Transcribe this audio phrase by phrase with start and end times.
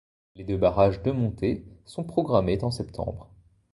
[0.35, 3.29] Les deux barrages de montée sont programmés en septembre.